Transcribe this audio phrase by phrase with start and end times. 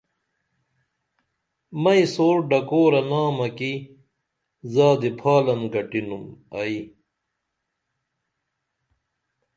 [1.81, 3.73] مئی سور ڈکورہ نامہ کی
[4.73, 6.23] زادی پھالن گٹینُم
[6.57, 6.77] ائی